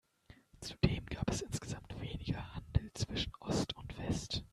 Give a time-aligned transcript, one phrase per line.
[0.61, 4.43] Zudem gab es insgesamt weniger Handel zwischen Ost und West.